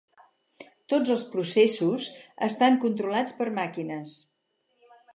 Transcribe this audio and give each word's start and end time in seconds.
Tots 0.93 1.11
els 1.15 1.25
processos 1.35 2.09
estan 2.49 2.81
controlats 2.87 3.39
per 3.43 3.51
màquines. 3.63 4.21